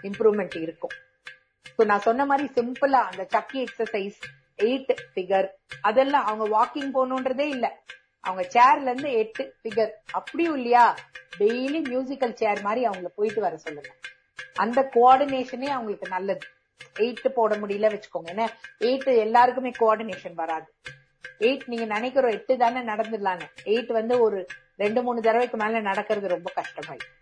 இம்ப்ரூவ்மெண்ட் 0.03 0.57
இருக்கும். 0.63 0.95
சோ 1.75 1.85
நான் 1.85 2.07
சொன்ன 2.09 2.25
மாதிரி 2.25 2.47
சிம்பிளா 2.57 3.01
அந்த 3.11 3.23
சக்கி 3.35 3.59
எக்ஸசைஸ் 3.67 4.19
எயிட் 4.59 4.93
ஃபிகர் 5.13 5.49
அதெல்லாம் 5.81 6.25
அவங்க 6.25 6.45
வாக்கிங் 6.57 6.93
போகணுன்றதே 6.97 7.47
இல்ல. 7.57 7.67
அவங்க 8.25 8.43
சேர்ல 8.55 8.91
இருந்து 8.91 9.11
எட்டு 9.13 9.43
ஃபிகர் 9.61 9.91
அப்படியும் 10.19 10.55
இல்லையா? 10.55 10.85
டெய்லி 11.39 11.81
மியூசிக்கல் 11.91 12.33
சேர் 12.33 12.63
மாதிரி 12.63 12.83
அவங்கள 12.87 13.09
போயிட்டு 13.15 13.41
வர 13.41 13.57
சொல்லுங்க. 13.57 13.91
அந்த 14.57 14.81
கோஆர்டினேஷனே 14.95 15.69
அவங்களுக்கு 15.69 16.09
நல்லது. 16.09 16.45
எயிட் 17.05 17.29
போட 17.39 17.55
முடியல 17.55 17.91
வச்சுக்கோங்க. 17.93 18.31
ஏன்னா 18.35 18.47
எயிட் 18.81 19.11
எல்லாருக்குமே 19.25 19.73
கோஆர்டினேஷன் 19.79 20.37
வராது. 20.43 20.69
எயிட் 21.41 21.65
நீங்க 21.67 21.87
நினைக்கிறோம் 21.95 22.35
எட்டு 22.39 22.57
தானே 22.57 22.81
நடந்துடலான்னு 22.93 23.47
எயிட் 23.73 23.93
வந்து 23.99 24.15
ஒரு 24.21 24.39
ரெண்டு 24.77 25.03
மூணு 25.03 25.21
தடவைக்கு 25.21 25.57
மேல 25.57 25.81
நடக்கிறது 25.81 26.35
ரொம்ப 26.37 26.49
கஷ்டமாயிடும். 26.61 27.13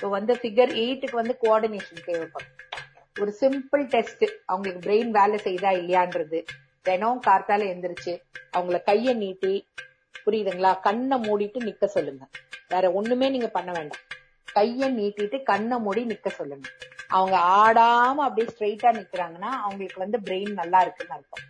ஸோ 0.00 0.08
வந்து 0.08 0.34
ஃபிகர் 0.34 0.72
எயிட்டுக்கு 0.84 1.16
வந்து 1.22 1.36
கோஆர்டினேஷன் 1.42 2.06
தேவைப்படும். 2.08 2.52
ஒரு 3.20 3.36
சிம்பிள் 3.40 3.84
டெஸ்ட் 3.84 4.24
அவங்களுக்கு 4.46 4.90
பிரெயின் 4.90 5.10
வேலை 5.10 5.38
செய்தா 5.38 5.70
இல்லையான்றது 5.70 6.46
தினம் 6.82 7.20
கார்த்தால 7.26 7.64
எந்திரிச்சு 7.72 8.20
அவங்கள 8.56 8.78
கைய 8.86 9.16
நீட்டி 9.16 9.68
புரியுதுங்களா? 10.26 10.80
கண்ணை 10.80 11.18
மூடிட்டு 11.18 11.58
நிக்க 11.58 11.84
சொல்லுங்க. 11.84 12.28
வேற 12.68 12.92
ஒண்ணுமே 12.92 13.28
நீங்க 13.28 13.48
பண்ண 13.48 13.72
வேண்டாம். 13.72 14.00
கைய 14.54 15.00
நீட்டிட்டு 15.00 15.42
கண்ணை 15.42 15.78
மூடி 15.78 16.04
நிக்க 16.04 16.28
சொல்லுங்க. 16.28 16.68
அவங்க 17.08 17.36
ஆடாம 17.36 18.14
அப்படியே 18.14 18.46
ஸ்ட்ரைட்டா 18.58 18.94
நிக்கிறாங்கன்னா 18.94 19.52
அவங்களுக்கு 19.64 19.98
வந்து 19.98 20.18
பிரெயின் 20.24 20.52
நல்லா 20.52 20.80
இருக்குன்னு 20.80 21.14
அர்த்தம். 21.14 21.44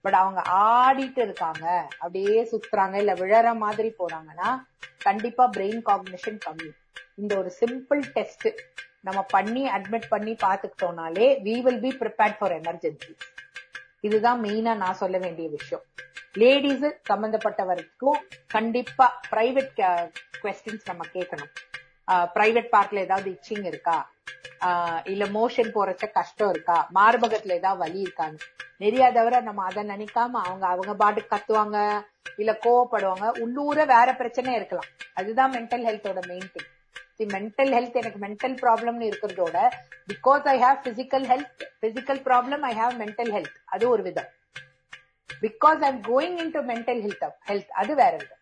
பட் 0.00 0.14
அவங்க 0.14 0.42
ஆடிட்டு 0.50 1.18
இருக்காங்க 1.18 1.86
அப்படியே 1.88 2.48
சுத்துறாங்க 2.52 2.94
இல்ல 2.94 3.14
விழற 3.14 3.56
மாதிரி 3.56 3.92
போறாங்கன்னா 3.98 4.62
கண்டிப்பா 4.98 5.50
பிரெயின் 5.56 5.82
காம்பினேஷன் 5.86 6.38
கம்மி. 6.46 6.70
இந்த 7.16 7.38
ஒரு 7.38 7.52
சிம்பிள் 7.60 8.02
டெஸ்ட் 8.12 8.48
நம்ம 9.00 9.22
பண்ணி 9.22 9.66
அட்மிட் 9.66 10.08
பண்ணி 10.08 10.32
பாத்துக்கிட்டோம்னாலே 10.32 11.26
we 11.46 11.60
will 11.62 11.80
be 11.80 11.90
prepared 12.00 12.36
for 12.38 12.60
emergency 12.60 13.12
இதுதான் 14.00 14.42
மெயினா 14.42 14.76
நான் 14.76 14.94
சொல்ல 14.94 15.18
வேண்டிய 15.18 15.48
விஷயம். 15.48 15.84
லேடிஸ் 16.32 16.94
சம்பந்தப்பட்ட 17.02 17.64
வரைக்கும் 17.64 18.18
கண்டிப்பா 18.46 19.20
பிரைவேட் 19.30 19.82
கொஸ்டின்ஸ் 20.42 20.84
நம்ம 20.84 21.04
கேட்கணும். 21.12 21.52
பிரைவேட் 22.34 22.68
பார்ட்ல 22.76 22.98
ஏதாவது 22.98 23.28
இச்சிங் 23.30 23.64
இருக்கா? 23.64 24.10
ஆஹ் 24.60 25.10
இல்ல 25.10 25.24
மோஷன் 25.26 25.70
போறச்ச 25.76 26.10
கஷ்டம் 26.12 26.50
இருக்கா? 26.50 26.88
மார்பகத்துல 26.94 27.52
ஏதாவது 27.60 27.80
வலி 27.84 28.00
இருக்கான்னு. 28.02 28.40
நிறைய 28.78 29.12
தவிர 29.12 29.40
நம்ம 29.40 29.64
அதை 29.64 29.82
நினைக்காம 29.84 30.40
அவங்க 30.46 30.66
அவங்க 30.66 30.94
பாட்டுக்கு 30.94 31.36
கத்துவாங்க 31.36 31.78
இல்ல 32.36 32.58
கோவப்படுவாங்க. 32.64 33.38
உள்ளூர 33.38 33.84
வேற 33.84 34.08
பிரச்சனை 34.14 34.54
இருக்கலாம். 34.54 34.90
அதுதான் 35.14 35.52
மென்டல் 35.52 35.86
ஹெல்த்தோட 35.88 36.26
மெயின் 36.26 36.52
திங் 36.54 36.70
மென்டல் 37.26 37.72
ஹெல்த் 37.72 37.92
எனக்கு 37.92 38.20
மென்டல் 38.26 38.56
ப்ராப்ளம்னு 38.56 39.10
இருக்கிறதோட 39.10 39.68
because 40.08 40.42
I 40.42 40.60
have 40.60 40.78
physical 40.84 41.26
health 41.32 41.62
physical 41.80 42.20
problem 42.28 42.60
I 42.60 42.76
have 42.76 42.92
mental 42.98 43.32
health 43.36 43.56
அது 43.64 43.88
ஒரு 43.88 44.02
விதம். 44.02 44.30
Because 45.40 45.80
I 45.80 45.88
am 45.88 46.02
going 46.02 46.38
into 46.50 46.60
mental 46.60 47.00
health 47.06 47.32
health 47.48 47.68
அது 47.68 47.94
வேற 47.94 48.16
விதம். 48.16 48.38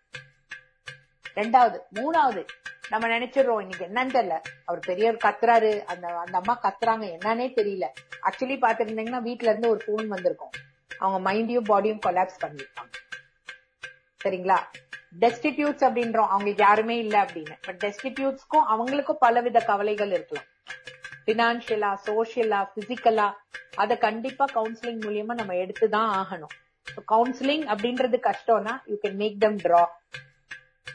ரெண்டாவது 1.34 1.78
மூணாவது 1.94 2.44
நம்ம 2.88 3.08
நினைச்சிடுறோம் 3.08 3.60
இன்னைக்கு 3.60 3.84
என்னன்னு 3.84 4.22
தெரியல. 4.22 4.40
அவர் 4.64 4.80
பெரியவர் 4.80 5.22
கத்துறாரு 5.24 5.84
அந்த 5.84 6.08
அந்த 6.08 6.38
அம்மா 6.38 6.60
கத்துறாங்க 6.62 7.18
என்னன்னே 7.18 7.48
தெரியல. 7.60 7.84
ஆக்சுவலி 8.22 8.58
பாத்துருந்தீங்கன்னா 8.58 9.22
வீட்ல 9.22 9.48
இருந்து 9.48 9.68
ஒரு 9.68 9.80
போன் 9.86 10.08
வந்திருக்கும். 10.08 10.50
அவங்க 10.98 11.32
மைண்டையும் 11.32 11.64
பாடியும் 11.64 12.00
கொலாப்ஸ் 12.06 12.42
பண்ணிருப்பாங்க. 12.46 13.09
சரிங்களா? 14.24 14.58
டெஸ்டிடியூட்ஸ் 15.20 15.84
அப்படின்றோம். 15.88 16.28
அவங்களுக்கு 16.28 16.62
யாருமே 16.62 16.98
இல்ல 16.98 17.22
அப்படின்னு. 17.22 17.52
பட் 17.60 17.80
டெஸ்டிடியூட்ஸ்க்கும் 17.84 18.64
அவங்களுக்கும் 18.70 19.20
பலவித 19.20 19.60
கவலைகள் 19.60 20.10
இருக்கலாம். 20.10 20.48
பினான்சியலா 21.26 21.98
சோசியலா 22.06 22.60
பிசிக்கலா 22.76 23.32
அத 23.74 23.96
கண்டிப்பா 23.96 24.44
கவுன்சிலிங் 24.54 25.00
மூலியமா 25.00 25.34
நம்ம 25.34 25.52
எடுத்துதான் 25.52 26.10
ஆகணும். 26.20 26.54
கவுன்சிலிங் 27.12 27.64
அப்படின்றது 27.72 28.18
கஷ்டம்னா 28.22 28.80
you 28.86 28.96
can 29.02 29.14
make 29.14 29.40
them 29.40 29.56
draw 29.56 29.84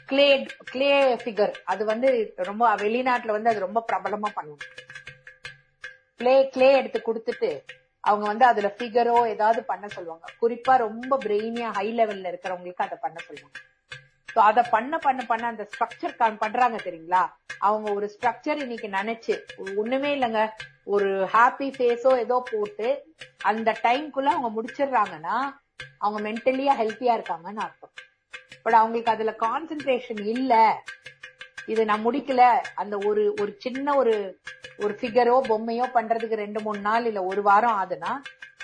clay 0.06 0.46
clay 0.72 1.14
figure 1.14 1.54
அது 1.64 1.84
வந்து 1.84 2.32
ரொம்ப 2.36 2.74
வெளிநாட்டுல 2.74 3.26
வந்து 3.26 3.50
அது 3.50 3.58
ரொம்ப 3.58 3.84
பிரபலமா 3.92 4.28
பண்ணுவோம் 4.36 4.64
கிளே 6.16 6.48
கிளே 6.48 6.72
எடுத்து 6.72 7.02
கொடுத்துட்டு 7.06 7.50
அவங்க 8.06 8.24
வந்து 8.26 8.44
அதுல 8.44 8.68
ஃபிகரோ 8.76 9.16
ஏதாவது 9.34 9.60
பண்ண 9.64 9.86
சொல்லுவாங்க. 9.88 10.26
குறிப்பா 10.42 10.74
ரொம்ப 10.86 11.18
பிரெயினியா 11.24 11.68
ஹை 11.78 11.86
லெவல்ல 11.98 12.30
இருக்கிறவங்களுக்கு 12.32 12.86
அதை 12.86 12.98
பண்ண 13.00 13.18
சொல்லுவாங்க. 13.28 13.58
சோ 14.34 14.40
அத 14.48 14.62
பண்ண 14.74 14.94
பண்ண 14.98 15.20
பண்ண 15.26 15.44
அந்த 15.46 15.64
ஸ்ட்ரக்சர் 15.72 16.38
பண்றாங்க 16.38 16.78
தெரியுங்களா? 16.86 17.22
அவங்க 17.58 17.86
ஒரு 17.92 18.06
ஸ்ட்ரக்சர் 18.14 18.58
இன்னைக்கு 18.64 18.88
நினைச்சு 18.88 19.34
ஒண்ணுமே 19.76 20.10
இல்லைங்க. 20.16 20.42
ஒரு 20.94 21.08
ஹாப்பி 21.34 21.68
ஃபேஸோ 21.76 22.10
ஏதோ 22.18 22.36
போட்டு 22.50 22.88
அந்த 23.42 23.70
டைம்குள்ள 23.82 24.28
அவங்க 24.34 24.50
முடிச்சிடுறாங்கன்னா 24.56 25.36
அவங்க 25.98 26.18
மென்டலியா 26.28 26.74
ஹெல்த்தியா 26.82 27.14
இருக்காங்கன்னு 27.18 27.64
அர்த்தம். 27.66 27.94
பட் 28.62 28.78
அவங்களுக்கு 28.80 29.10
அதுல 29.10 29.32
கான்சென்ட்ரேஷன் 29.40 30.22
இல்ல. 30.34 30.54
இது 31.68 31.82
நான் 31.90 32.04
முடிக்கல. 32.06 32.42
அந்த 32.74 32.94
ஒரு 33.08 33.22
ஒரு 33.40 33.52
சின்ன 33.64 33.94
ஒரு 34.00 34.14
ஒரு 34.84 34.94
ஃபிகரோ 35.00 35.36
பொம்மையோ 35.50 35.86
பண்றதுக்கு 35.96 36.42
ரெண்டு 36.44 36.60
மூணு 36.66 36.80
நாள் 36.88 37.06
இல்ல 37.10 37.20
ஒரு 37.30 37.42
வாரம் 37.42 37.76
ஆகுதுன்னா 37.80 38.12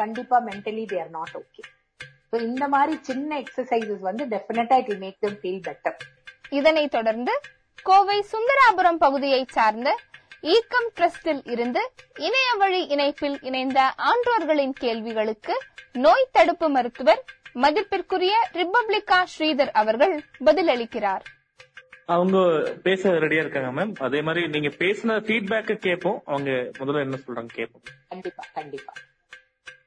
கண்டிப்பா 0.00 0.36
mentally 0.48 0.84
they're 0.92 1.10
not 1.10 1.34
okay 1.40 1.62
so 2.30 2.36
இந்த 2.40 2.64
மாதிரி 2.68 2.94
சின்ன 3.02 3.30
எக்ஸசைசஸ் 3.40 4.04
வந்து 4.08 4.24
definitely 4.26 4.76
it 4.82 4.94
make 4.98 5.18
them 5.20 5.38
feel 5.42 5.64
better 5.68 5.98
இதனைத் 6.50 6.94
தொடர்ந்து 6.96 7.34
கோவை 7.86 8.16
சுந்தராபுரம் 8.32 9.02
பகுதியைச் 9.04 9.54
சார்ந்த 9.56 9.90
ஈக்கம் 10.54 10.88
ட்ரஸ்டில் 10.96 11.42
இருந்து 11.46 11.82
இணைய 12.26 12.48
வழி 12.58 12.80
இணைப்பில் 12.94 13.38
இணைந்த 13.42 13.80
ஆன்றோர்களின் 14.10 14.74
கேள்விகளுக்கு 14.80 15.54
நோய் 16.04 16.32
தடுப்பு 16.32 16.68
மருத்துவர் 16.68 17.22
மதிப்பிற்குரிய 17.54 18.34
ரிப்பப்ளிகா 18.54 19.18
ஸ்ரீதர் 19.32 19.72
அவர்கள் 19.72 20.14
பதிலளிக்கிறார். 20.44 21.24
அவங்க 22.08 22.36
பேச 22.82 23.10
ரெடியா 23.18 23.42
இருக்காங்க 23.42 23.70
மேம் 23.72 23.92
அதே 24.00 24.20
மாதிரி 24.22 24.42
நீங்க 24.48 24.70
பேசின 24.78 25.16
ஃபீட்பேக்க 25.20 25.74
கேட்போம் 25.78 26.20
அவங்க 26.26 26.50
முதல்ல 26.78 27.04
என்ன 27.04 27.18
சொல்றாங்க 27.22 27.52
கேட்போம் 27.52 27.84
கண்டிப்பா 28.08 28.44
கண்டிப்பா. 28.52 28.92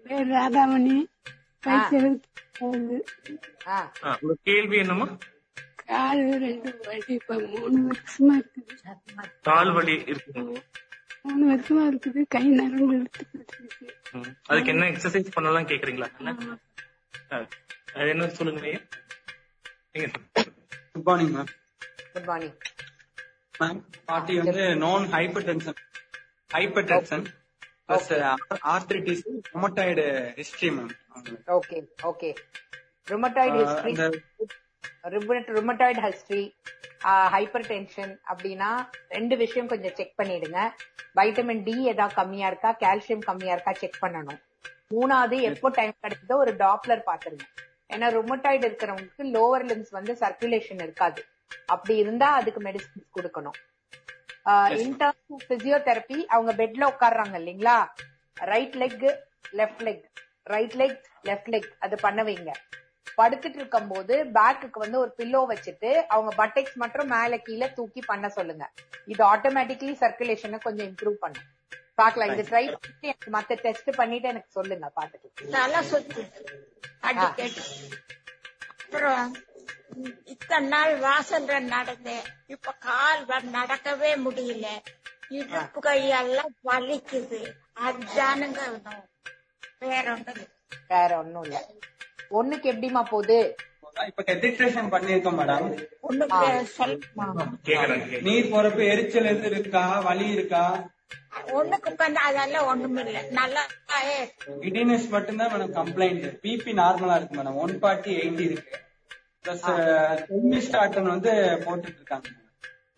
பேர் 0.03 0.29
ராதாமணி 0.29 0.97
கேள்வி 4.43 4.77
என்னமா 4.77 5.07
கால் 5.85 6.21
ரெண்டு 6.43 6.69
வலி 6.83 7.13
இப்ப 7.15 7.35
மூணு 7.45 7.79
வருஷமா 7.87 8.35
இருக்குது. 8.35 8.75
கால் 9.41 9.71
வலி 9.71 9.95
இருக்கு 10.05 10.31
மூணு 11.23 11.43
வருஷமா 11.51 11.83
இருக்குது. 11.89 12.21
கை 12.27 12.43
நரம்பு 12.51 12.95
ம். 14.13 14.31
அதுக்கு 14.47 14.71
என்ன 14.71 14.89
எக்ஸசைஸ் 14.91 15.33
பண்ணலாம் 15.33 15.67
கேக்குறீங்களா? 15.67 16.09
அது 17.95 18.09
என்ன 18.09 18.27
சொல்லுங்க 18.29 18.61
ஐயா? 18.63 18.81
நீங்க 19.93 20.07
சொல்லுங்க. 20.07 20.57
Good 20.93 21.05
morning 21.05 21.33
ma'am 21.35 21.51
good 22.15 22.27
morning. 22.31 22.55
Ma'am 23.61 23.79
party 24.09 24.33
வந்து 24.41 24.63
நான் 24.83 25.05
hypertension 25.49 25.79
hypertension 26.91 27.25
plus 27.87 28.11
arthritis 28.73 29.23
rheumatoid 29.55 30.05
history 30.39 30.69
ma'am 30.77 30.93
okay 31.57 31.77
okay 32.11 32.29
rheumatoid 33.11 33.57
history 33.63 33.93
rheumatoid 35.57 36.01
history 36.07 36.43
hypertension 37.71 38.13
அப்படின்னா 38.31 38.69
ரெண்டு 39.15 39.35
விஷயம் 39.41 39.69
கொஞ்சம் 39.71 39.95
செக் 39.97 40.15
பண்ணிடுங்க. 40.19 40.59
வைட்டமின் 41.19 41.63
டி 41.67 41.75
ஏதாவது 41.91 42.17
கம்மியா 42.19 42.47
இருக்கா 42.51 42.71
கால்சியம் 42.83 43.27
கம்மியா 43.29 43.53
இருக்கா 43.55 43.73
செக் 43.81 44.01
பண்ணணும். 44.03 44.39
மூணாவது 44.93 45.37
எப்போ 45.49 45.67
டைம் 45.77 45.93
கிடைக்குதோ 46.03 46.35
ஒரு 46.43 46.53
டாப்லர் 46.63 47.07
பாத்துருங்க 47.09 47.45
ஏன்னா 47.93 48.07
ருமட்டாய்டு 48.17 48.65
இருக்கிறவங்களுக்கு 48.69 49.25
லோவர் 49.35 49.65
லிம்ஸ் 49.71 49.93
வந்து 49.99 50.13
சர்க்குலேஷன் 50.23 50.83
இருக்காது. 50.85 51.21
அப்படி 51.73 51.95
இருந்தா 52.03 52.27
அதுக்கு 52.39 52.61
மெடிசின்ஸ் 52.67 53.15
கொடுக்கணும். 53.17 53.57
இன் 54.83 54.97
டர்ம்ஸ் 55.01 55.47
பிசியோதெரப்பி 55.51 56.17
அவங்க 56.35 56.51
பெட்ல 56.61 56.89
உட்கார்றாங்க 56.93 57.35
இல்லைங்களா? 57.41 57.77
Right 58.37 58.77
leg 58.83 59.05
left 59.59 59.83
leg 59.87 60.05
right 60.53 60.75
leg 60.81 60.99
left 61.29 61.51
leg 61.53 61.69
அது 61.85 61.95
பண்ண 62.05 62.23
வைங்க. 62.29 62.51
படுத்துட்டு 63.19 63.59
இருக்கும் 63.61 63.89
போது 63.93 64.15
பேக்குக்கு 64.37 64.79
வந்து 64.83 64.97
ஒரு 65.01 65.11
பில்லோ 65.19 65.41
வச்சுட்டு 65.51 65.91
அவங்க 66.13 66.31
பட்டெக்ஸ் 66.39 66.77
மட்டும் 66.83 67.11
மேல 67.15 67.37
கீழே 67.47 67.67
தூக்கி 67.77 68.01
பண்ண 68.11 68.29
சொல்லுங்க. 68.37 68.65
இது 69.13 69.21
ஆட்டோமேட்டிக்கலி 69.33 69.93
சர்க்குலேஷனை 70.03 70.59
கொஞ்சம் 70.67 70.87
இம்ப்ரூவ் 70.91 71.17
பண்ணும். 71.23 71.47
பாக்கலாம் 71.99 72.31
இது 72.33 72.43
ட்ரை 72.49 72.63
பண்ணிட்டு 72.71 73.09
எனக்கு 73.11 73.29
மத்த 73.35 73.55
டெஸ்ட் 73.65 73.89
பண்ணிட்டு 73.99 74.27
எனக்கு 74.33 74.51
சொல்லுங்க 74.57 74.87
பாத்துட்டு 74.97 75.27
அடிக்கடி 77.09 77.61
அப்புறம் 78.83 79.29
இத்தனை 80.23 80.67
நாள் 80.67 80.99
வாசல்ல 80.99 81.59
நடந்தேன். 81.59 82.21
இப்ப 82.47 82.71
கால் 82.71 83.25
நடக்கவே 83.27 84.15
முடியல. 84.15 84.65
இடுப்பு 85.29 85.79
கையெல்லாம் 85.79 86.53
வலிக்குது. 86.65 87.53
அதுதானுங்க. 87.85 88.59
வேற 89.79 90.11
ஒண்ணும் 90.11 90.33
இல்ல. 90.33 90.45
வேற 90.87 91.17
ஒண்ணும் 91.17 91.43
இல்ல. 91.43 91.65
ஒண்ணுக்கு 92.31 92.43
எப்படிமா 92.43 92.93
போகுது? 92.93 93.55
இப்ப 94.07 94.23
கெட்டிட்ரேஷன் 94.23 94.91
பண்ணிருக்கோம் 94.91 95.35
மேடம். 95.35 95.87
நீர் 98.21 98.45
போறப்ப 98.45 98.89
எரிச்சல் 98.89 99.25
எது 99.25 99.49
இருக்கா? 99.49 99.99
வலி 99.99 100.31
இருக்கா? 100.31 100.89
ஒண்ணுக்கு 101.45 101.95
பண்ண 101.95 102.19
அதெல்லாம் 102.19 102.65
ஒண்ணும் 102.65 102.97
இல்ல. 102.97 103.21
நல்லா 103.21 103.65
கிடினஸ் 104.47 105.09
மட்டும்தான் 105.09 105.51
மேடம் 105.51 105.53
கம்ப்ளைண்ட் 105.53 106.39
பிபி 106.43 106.73
நார்மலா 106.73 107.15
இருக்கு 107.15 107.37
மேடம் 107.37 107.53
ஒன் 107.53 107.81
ஃபார்ட்டி 107.81 108.05
எயிட்டி 108.05 108.39
இருக்கு. 108.39 108.84
பிளஸ் 109.45 109.65
செமி 110.27 110.59
ஸ்டார்டன் 110.67 111.13
வந்து 111.15 111.33
போட்டுட்டு 111.65 111.99
இருக்காங்க 112.01 112.27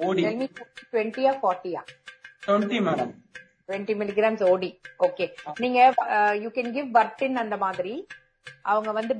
ஓடி 0.08 0.24
டுவெண்ட்டியா 0.94 1.34
ஃபார்ட்டியா 1.42 1.84
twenty 2.48 2.80
madam 2.90 3.14
twenty 3.70 3.94
milligrams 4.00 4.44
OD. 4.52 4.70
Okay 5.06 5.26
நீங்க 5.64 5.80
யூ 6.44 6.50
கேன் 6.58 6.72
கிவ் 6.76 6.90
பர்டின் 6.98 7.38
அந்த 7.42 7.56
மாதிரி. 7.64 7.94
அவங்க 8.72 8.90
வந்து 8.98 9.14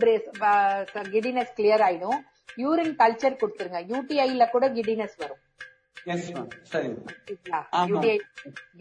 கிடினஸ் 1.16 1.52
கிளியர் 1.58 1.84
ஆயிடும். 1.88 2.20
யூரின் 2.64 2.94
கல்ச்சர் 3.02 3.40
கொடுத்துருங்க. 3.42 3.80
யூடிஐல 3.92 4.46
கூட 4.54 4.66
கிடினஸ் 4.78 5.18
வரும். 5.24 5.42
யூடிஐ 7.90 8.16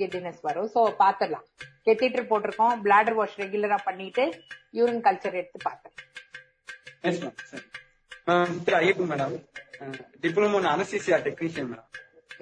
கிடினஸ் 0.03 0.41
வரும். 0.49 0.69
சோ 0.75 0.81
பாத்துடலாம். 1.03 1.47
கெத்திட்டர் 1.87 2.31
போட்டிருக்கோம். 2.31 2.77
பிளாடர் 2.85 3.19
வாஷ் 3.21 3.37
ரெகுலரா 3.43 3.79
பண்ணிட்டு 3.89 4.27
யூரின் 4.79 5.03
கல்ச்சர் 5.09 5.39
எடுத்து 5.41 5.61
பாத்துடலாம். 5.67 6.07
Thiru 8.27 8.77
Ayyappan 8.79 9.11
madam 9.11 9.35
diploma 10.23 10.61
anaesthesia 10.73 11.17
technician 11.27 11.71
madam 11.73 11.91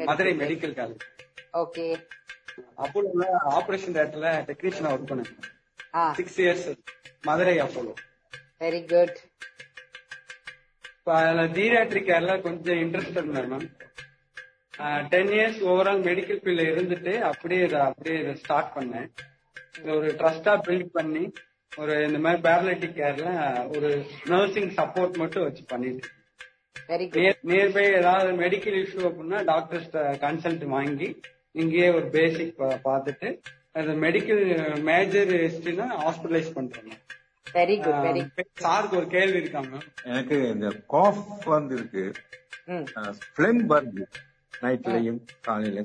Madurai 0.09 0.33
medical 0.43 0.75
college 0.79 1.05
okay 1.63 1.85
அப்போலோல 2.85 3.25
operation 3.59 3.97
தேட்டர்ல 3.97 4.31
டெக்னீஷியனா 4.49 4.93
ஒர்க் 4.95 5.11
பண்ணேன். 5.11 5.31
Six 6.19 6.39
years 6.43 6.67
Madurai 7.25 7.55
Apollo. 7.65 7.93
Very 8.63 8.81
good 8.93 9.19
இப்போ 10.97 11.13
அதுல 11.21 11.43
பீரியாட்ரிக் 11.57 12.09
கேர்ல 12.11 12.35
கொஞ்சம் 12.47 12.81
interested 12.85 13.31
ma'am 13.53 13.67
ten 15.13 15.33
years 15.37 15.61
overall 15.71 16.05
medical 16.09 16.41
ஃபீல்ட்ல 16.43 16.65
இருந்துட்டு 16.73 17.15
அப்படியே 17.31 17.63
இதை 17.69 17.81
அப்படியே 17.89 18.17
இதை 18.23 18.35
ஸ்டார்ட் 18.43 18.73
பண்ணேன். 18.77 19.09
ஒரு 19.95 20.09
ட்ரஸ்டா 20.21 20.55
பில்ட் 20.67 20.95
பண்ணி 20.97 21.25
ஒரு 21.77 21.95
இந்த 22.07 22.19
மாதிரி 22.25 22.41
பேரலிட்டிக் 22.47 22.99
கேர்ல 22.99 23.29
ஒரு 23.77 23.89
நர்சிங் 24.27 24.71
சப்போர்ட் 24.79 25.17
மட்டும் 25.23 25.45
வச்சு 25.47 25.63
பண்ணிட்டு. 25.67 26.09
வெரி 26.89 27.07
குட் 27.09 27.51
நியர்பை 27.51 27.85
ஏதாவது 27.99 28.31
மெடிக்கல் 28.43 28.77
இஷ்யூ 28.83 29.03
அப்படின்னா 29.09 29.39
டாக்டர்ஸ் 29.45 29.91
கன்சல்ட் 30.25 30.65
வாங்கி 30.75 31.09
இங்கேயே 31.63 31.89
ஒரு 31.97 32.07
பேசிக் 32.17 32.55
பார்த்துட்டு 32.89 33.29
அது 33.79 33.93
மெடிக்கல் 34.05 34.43
மேஜர் 34.91 35.33
ஹிஸ்டரினா 35.45 35.87
ஹாஸ்பிட்டலைஸ் 36.03 36.55
பண்றோம். 36.59 36.99
வெரி 37.47 37.77
குட் 37.85 38.03
வெரி 38.07 38.23
சாருக்கு 38.65 38.99
ஒரு 39.01 39.09
கேள்வி 39.17 39.39
இருக்காங்க 39.43 39.75
எனக்கு 40.11 40.37
இந்த 40.55 40.69
காஃப் 40.95 41.23
வந்து 41.55 41.75
இருக்கு 41.79 42.05
ம் 42.75 42.87
பிளெம் 43.39 43.65
வருது 43.73 44.05
நைட்லயும் 44.63 45.21
காலையில. 45.47 45.83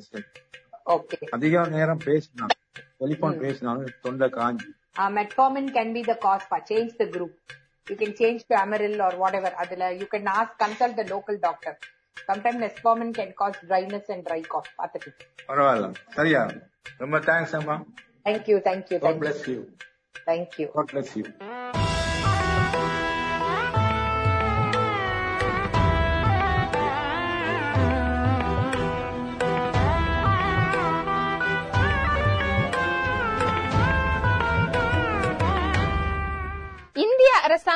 ஓகே 0.95 1.17
அதிக 1.37 1.63
நேரம் 1.75 2.03
பேசினாலும் 2.09 2.61
டெலிபோன் 3.01 3.41
பேசினாலும் 3.45 3.97
தொண்டை 4.05 4.29
காஞ்சி. 4.37 4.69
Uh, 4.99 5.09
metformin 5.17 5.67
can 5.77 5.89
be 5.97 6.03
the 6.11 6.17
cause 6.25 6.45
for 6.49 6.59
change 6.71 6.91
the 7.01 7.07
group 7.15 7.33
you 7.89 7.97
can 8.01 8.11
change 8.21 8.41
to 8.49 8.55
amaryl 8.63 8.97
or 9.07 9.13
whatever 9.23 9.51
adula 9.63 9.87
you 10.01 10.07
can 10.13 10.25
ask 10.39 10.51
consult 10.65 10.95
the 11.01 11.07
local 11.15 11.37
doctor 11.47 11.73
sometimes 12.29 12.59
metformin 12.65 13.11
can 13.19 13.31
cause 13.41 13.57
dryness 13.69 14.07
and 14.15 14.23
dry 14.29 14.41
cough 14.53 14.69
பாத்துட்டு 14.79 15.11
பரவாயில்ல 15.49 15.89
சரியா 16.17 16.43
ரொம்ப 17.03 17.19
thanks 17.29 17.55
அம்மா 17.61 17.77
thank 18.27 18.45
you 18.51 18.59
thank 18.69 18.85
you 18.91 18.99
God 18.99 19.07
thank 19.07 19.19
you 19.19 19.25
bless 19.25 19.41
you. 19.53 19.59
thank 20.29 20.51
you 20.61 20.67
God 20.77 20.89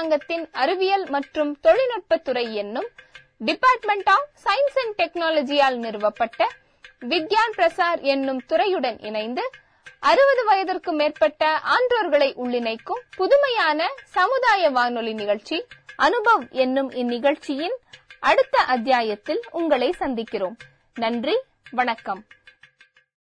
அரசாங்கத்தின் 0.03 0.47
அறிவியல் 0.51 1.03
மற்றும் 1.09 1.51
தொழில்நுட்பத்துறை 1.63 2.53
என்னும் 2.53 2.87
டிபார்ட்மெண்ட் 3.39 4.09
ஆஃப் 4.09 4.25
சயின்ஸ் 4.43 4.79
அண்ட் 4.81 4.95
டெக்னாலஜியால் 4.97 5.77
நிறுவப்பட்ட 5.77 6.47
விக்யான் 7.09 7.53
பிரசார் 7.57 8.01
என்னும் 8.01 8.41
துறையுடன் 8.49 8.97
இணைந்து 9.05 9.43
அறுபது 9.99 10.43
வயதிற்கு 10.45 10.91
மேற்பட்ட 10.91 11.61
ஆன்றோர்களை 11.75 12.29
உள்ளிணைக்கும் 12.43 13.01
புதுமையான 13.15 13.89
சமுதாய 14.17 14.69
வானொலி 14.69 15.13
நிகழ்ச்சி 15.13 15.59
அனுபவ் 15.97 16.45
என்னும் 16.65 16.91
இந்நிகழ்ச்சியின் 16.91 17.77
அடுத்த 18.19 18.57
அத்தியாயத்தில் 18.75 19.41
உங்களை 19.51 19.93
சந்திக்கிறோம். 19.99 20.57
நன்றி 20.95 21.37
வணக்கம். 21.71 22.23